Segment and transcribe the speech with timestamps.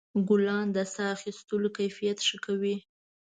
[0.27, 2.75] ګلان د ساه اخیستلو کیفیت ښه کوي.